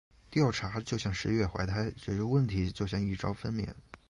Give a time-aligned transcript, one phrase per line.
[0.31, 3.71] 调查就像“十月怀胎”，解决问题就像“一朝分娩”。